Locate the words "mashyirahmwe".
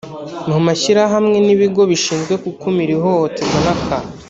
0.65-1.37